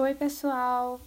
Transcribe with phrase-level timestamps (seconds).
[0.00, 1.00] Oi, pessoal.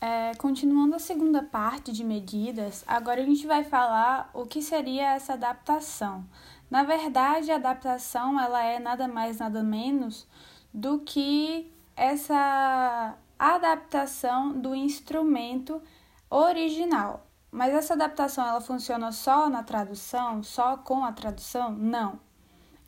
[0.00, 5.12] É, continuando a segunda parte de medidas, agora a gente vai falar o que seria
[5.12, 6.24] essa adaptação.
[6.70, 10.26] Na verdade, a adaptação ela é nada mais nada menos
[10.72, 15.82] do que essa adaptação do instrumento
[16.30, 17.26] original.
[17.50, 21.72] Mas essa adaptação ela funciona só na tradução, só com a tradução?
[21.72, 22.18] Não.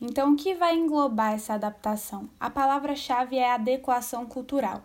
[0.01, 2.27] Então, o que vai englobar essa adaptação?
[2.39, 4.81] A palavra-chave é adequação cultural.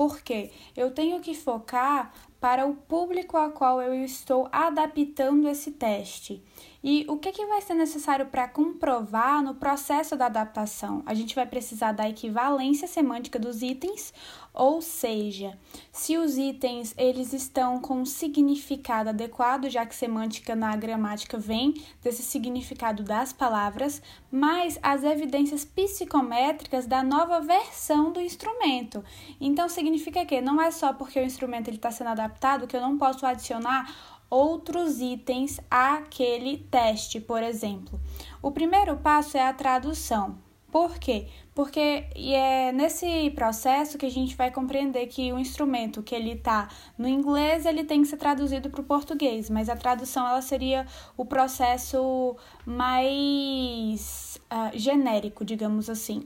[0.00, 6.42] Porque eu tenho que focar para o público a qual eu estou adaptando esse teste.
[6.82, 11.02] E o que, que vai ser necessário para comprovar no processo da adaptação?
[11.04, 14.14] A gente vai precisar da equivalência semântica dos itens,
[14.54, 15.58] ou seja,
[15.92, 21.74] se os itens eles estão com um significado adequado, já que semântica na gramática vem
[22.02, 24.00] desse significado das palavras,
[24.32, 29.04] mais as evidências psicométricas da nova versão do instrumento.
[29.38, 32.29] Então significa que não é só porque o instrumento está sendo adaptado
[32.66, 33.92] que eu não posso adicionar
[34.30, 38.00] outros itens àquele teste, por exemplo.
[38.40, 40.38] O primeiro passo é a tradução.
[40.70, 41.26] Por quê?
[41.52, 46.68] Porque é nesse processo que a gente vai compreender que o instrumento que ele está
[46.96, 50.86] no inglês, ele tem que ser traduzido para o português, mas a tradução ela seria
[51.16, 56.24] o processo mais uh, genérico, digamos assim.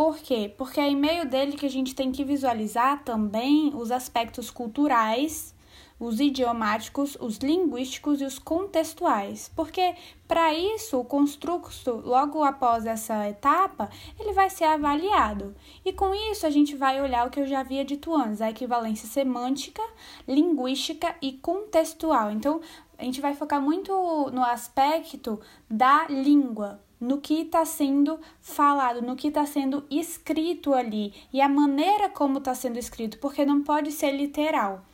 [0.00, 0.50] Por quê?
[0.56, 5.54] Porque é em meio dele que a gente tem que visualizar também os aspectos culturais
[5.98, 9.94] os idiomáticos, os linguísticos e os contextuais, porque
[10.26, 15.54] para isso o construto, logo após essa etapa, ele vai ser avaliado.
[15.84, 18.48] E com isso a gente vai olhar o que eu já havia dito antes, a
[18.48, 19.82] equivalência semântica,
[20.26, 22.30] linguística e contextual.
[22.30, 22.62] Então,
[22.96, 23.92] a gente vai focar muito
[24.32, 31.14] no aspecto da língua, no que está sendo falado, no que está sendo escrito ali
[31.32, 34.84] e a maneira como está sendo escrito, porque não pode ser literal.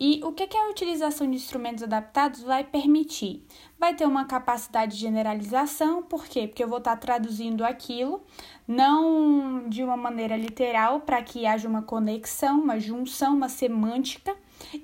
[0.00, 3.44] E o que, a utilização de instrumentos adaptados vai permitir?
[3.76, 6.46] Vai ter uma capacidade de generalização, por quê?
[6.46, 8.22] Porque eu vou estar traduzindo aquilo,
[8.66, 14.36] não de uma maneira literal, para que haja uma conexão, uma junção, uma semântica,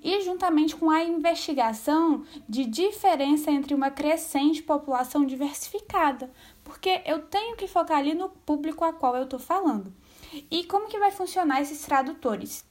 [0.03, 6.31] e juntamente com a investigação de diferença entre uma crescente população diversificada,
[6.63, 9.93] porque eu tenho que focar ali no público a qual eu estou falando.
[10.51, 12.65] E como que vai funcionar esses tradutores?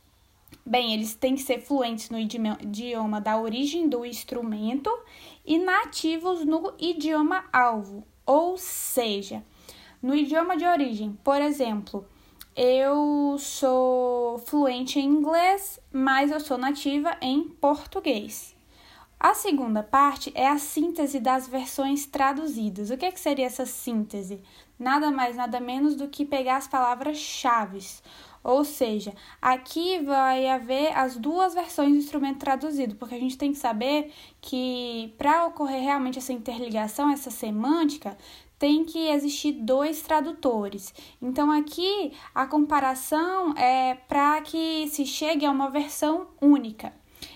[0.65, 4.89] Bem, eles têm que ser fluentes no idioma da origem do instrumento
[5.45, 9.43] e nativos no idioma alvo, ou seja,
[10.01, 11.17] no idioma de origem.
[11.23, 12.05] Por exemplo,
[12.55, 18.55] eu sou fluente em inglês, mas eu sou nativa em português.
[19.19, 22.89] A segunda parte é a síntese das versões traduzidas.
[22.89, 24.41] O que, é que seria essa síntese?
[24.77, 27.79] Nada mais, nada menos do que pegar as palavras-chave
[28.43, 33.53] ou seja, aqui vai haver as duas versões do instrumento traduzido, porque a gente tem
[33.53, 34.11] que saber
[34.41, 38.17] que para ocorrer realmente essa interligação, essa semântica,
[38.63, 40.93] tem que existir dois tradutores.
[41.21, 46.93] Então aqui a comparação é para que se chegue a uma versão única.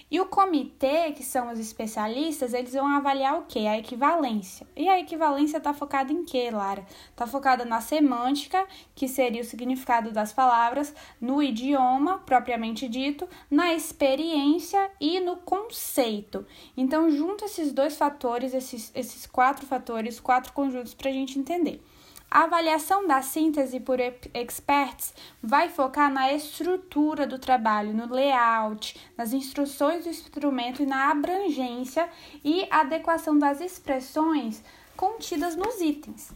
[0.09, 3.67] E o comitê, que são os especialistas, eles vão avaliar o que?
[3.67, 4.65] A equivalência.
[4.73, 6.85] E a equivalência está focada em quê, Lara?
[7.09, 13.73] Está focada na semântica, que seria o significado das palavras, no idioma propriamente dito, na
[13.73, 16.45] experiência e no conceito.
[16.77, 21.83] Então, junta esses dois fatores, esses, esses quatro fatores, quatro conjuntos para a gente entender.
[22.29, 23.99] A avaliação da síntese por
[24.33, 31.09] experts vai focar na estrutura do trabalho, no layout, nas instruções do instrumento e na
[31.09, 32.09] abrangência
[32.43, 34.61] e adequação das expressões
[34.95, 36.31] contidas nos itens.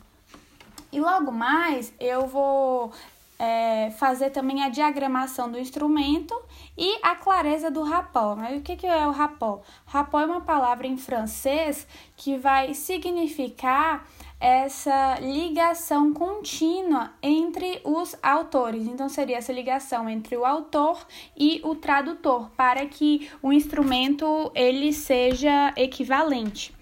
[0.91, 2.91] E logo mais eu vou
[3.37, 6.39] é, fazer também a diagramação do instrumento
[6.77, 8.35] e a clareza do rapó.
[8.35, 9.61] Mas o que, que é o rapó?
[9.85, 14.07] Rapó é uma palavra em francês que vai significar
[14.41, 18.87] essa ligação contínua entre os autores.
[18.87, 21.05] Então seria essa ligação entre o autor
[21.37, 26.73] e o tradutor para que o instrumento ele seja equivalente.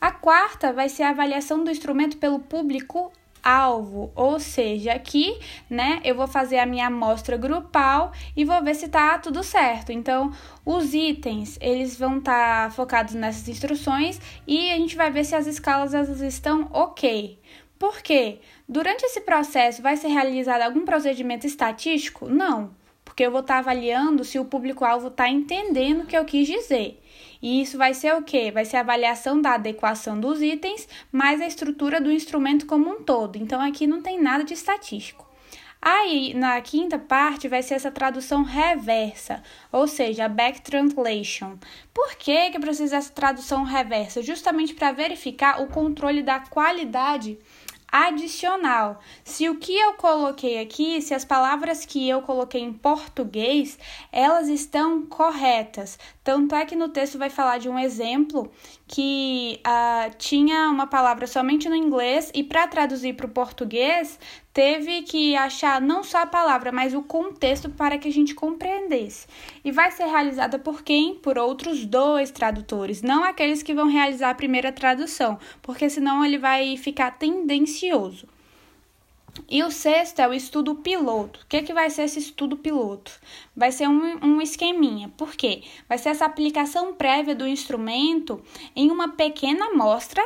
[0.00, 3.12] A quarta vai ser a avaliação do instrumento pelo público
[3.42, 5.38] alvo, ou seja, aqui,
[5.68, 9.92] né, eu vou fazer a minha amostra grupal e vou ver se tá tudo certo.
[9.92, 10.32] Então,
[10.64, 15.34] os itens, eles vão estar tá focados nessas instruções e a gente vai ver se
[15.34, 17.38] as escalas elas estão OK.
[17.78, 18.40] Por quê?
[18.68, 22.28] Durante esse processo vai ser realizado algum procedimento estatístico?
[22.28, 22.76] Não
[23.18, 26.46] porque eu vou estar tá avaliando se o público-alvo está entendendo o que eu quis
[26.46, 27.02] dizer.
[27.42, 28.52] E isso vai ser o quê?
[28.52, 33.02] Vai ser a avaliação da adequação dos itens, mais a estrutura do instrumento como um
[33.02, 33.34] todo.
[33.34, 35.26] Então, aqui não tem nada de estatístico.
[35.82, 39.42] Aí, na quinta parte, vai ser essa tradução reversa,
[39.72, 41.58] ou seja, back translation.
[41.92, 44.22] Por que, que precisa dessa tradução reversa?
[44.22, 47.36] Justamente para verificar o controle da qualidade
[47.90, 49.00] adicional.
[49.24, 53.78] Se o que eu coloquei aqui, se as palavras que eu coloquei em português,
[54.12, 55.98] elas estão corretas.
[56.22, 58.50] Tanto é que no texto vai falar de um exemplo
[58.86, 64.18] que uh, tinha uma palavra somente no inglês e para traduzir para o português
[64.58, 69.28] teve que achar não só a palavra, mas o contexto para que a gente compreendesse.
[69.64, 71.14] E vai ser realizada por quem?
[71.14, 76.38] Por outros dois tradutores, não aqueles que vão realizar a primeira tradução, porque senão ele
[76.38, 78.26] vai ficar tendencioso.
[79.48, 81.38] E o sexto é o estudo piloto.
[81.44, 83.12] O que, é que vai ser esse estudo piloto?
[83.56, 85.08] Vai ser um, um esqueminha.
[85.16, 85.62] Por quê?
[85.88, 88.42] Vai ser essa aplicação prévia do instrumento
[88.74, 90.20] em uma pequena amostra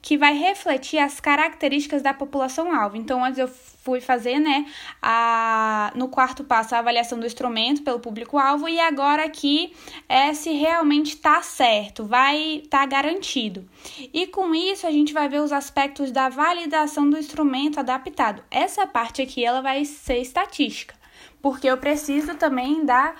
[0.00, 2.96] que vai refletir as características da população-alvo.
[2.96, 4.66] Então, antes eu fui fazer, né,
[5.00, 9.72] a, no quarto passo, a avaliação do instrumento pelo público-alvo, e agora aqui
[10.08, 13.64] é se realmente está certo, vai estar tá garantido.
[14.12, 18.42] E com isso, a gente vai ver os aspectos da validação do instrumento adaptado.
[18.50, 20.94] Essa parte aqui, ela vai ser estatística,
[21.40, 23.14] porque eu preciso também da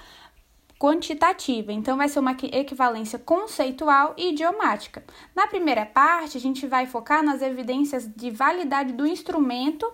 [0.78, 5.02] quantitativa, então vai ser uma equivalência conceitual e idiomática.
[5.34, 9.90] Na primeira parte, a gente vai focar nas evidências de validade do instrumento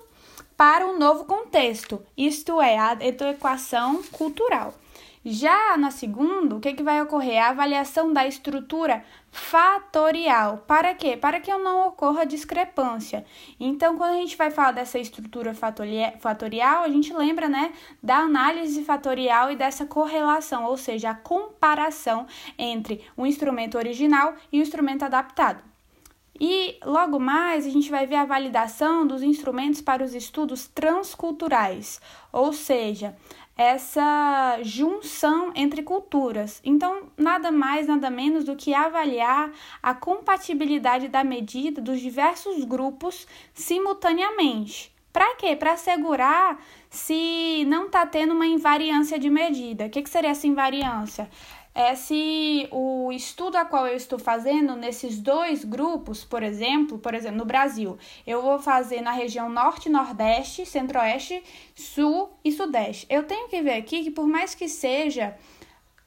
[0.56, 4.74] para um novo contexto, isto é, a adequação cultural.
[5.24, 7.40] Já na segunda, o que, que vai ocorrer?
[7.40, 10.64] A avaliação da estrutura fatorial.
[10.66, 11.16] Para quê?
[11.16, 13.24] Para que não ocorra discrepância.
[13.58, 17.72] Então, quando a gente vai falar dessa estrutura fatorial, a gente lembra, né,
[18.02, 22.26] da análise fatorial e dessa correlação, ou seja, a comparação
[22.58, 25.71] entre o instrumento original e o instrumento adaptado.
[26.44, 32.00] E logo mais a gente vai ver a validação dos instrumentos para os estudos transculturais,
[32.32, 33.16] ou seja,
[33.56, 36.60] essa junção entre culturas.
[36.64, 43.24] Então, nada mais, nada menos do que avaliar a compatibilidade da medida dos diversos grupos
[43.54, 44.91] simultaneamente.
[45.12, 45.54] Para quê?
[45.54, 49.86] Para assegurar se não está tendo uma invariância de medida.
[49.86, 51.28] O que, que seria essa invariância?
[51.74, 57.14] é se o estudo a qual eu estou fazendo nesses dois grupos, por exemplo, por
[57.14, 61.42] exemplo, no Brasil, eu vou fazer na região norte, nordeste, centro-oeste,
[61.74, 63.06] sul e sudeste.
[63.08, 65.34] Eu tenho que ver aqui que por mais que seja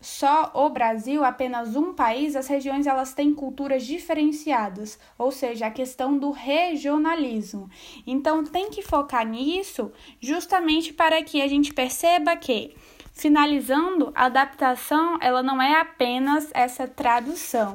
[0.05, 5.71] só o Brasil, apenas um país, as regiões elas têm culturas diferenciadas, ou seja, a
[5.71, 7.67] questão do regionalismo.
[8.05, 9.91] Então tem que focar nisso
[10.21, 12.75] justamente para que a gente perceba que
[13.17, 17.71] Finalizando, a adaptação ela não é apenas essa tradução,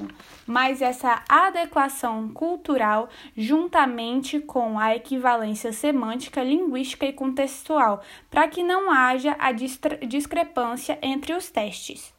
[0.47, 8.91] mas essa adequação cultural juntamente com a equivalência semântica, linguística e contextual, para que não
[8.91, 12.13] haja a discrepância entre os testes.